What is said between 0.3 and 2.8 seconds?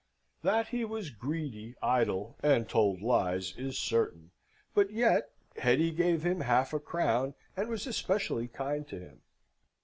That he was greedy, idle, and